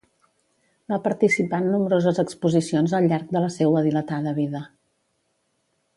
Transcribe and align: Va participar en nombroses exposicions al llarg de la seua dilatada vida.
Va 0.93 0.97
participar 1.07 1.59
en 1.63 1.67
nombroses 1.73 2.23
exposicions 2.25 2.97
al 3.01 3.11
llarg 3.13 3.37
de 3.37 3.45
la 3.45 3.53
seua 3.59 3.87
dilatada 3.89 4.37
vida. 4.43 4.67